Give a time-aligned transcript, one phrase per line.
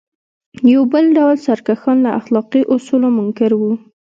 [0.73, 3.73] یو بل ډول سرکښان له اخلاقي اصولو منکر وو.